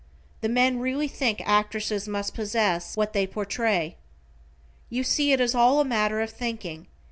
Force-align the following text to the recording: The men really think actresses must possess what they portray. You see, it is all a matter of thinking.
The 0.41 0.49
men 0.49 0.79
really 0.79 1.07
think 1.07 1.43
actresses 1.45 2.07
must 2.07 2.33
possess 2.33 2.97
what 2.97 3.13
they 3.13 3.27
portray. 3.27 3.97
You 4.89 5.03
see, 5.03 5.31
it 5.31 5.39
is 5.39 5.53
all 5.53 5.79
a 5.79 5.85
matter 5.85 6.21
of 6.21 6.31
thinking. 6.31 6.87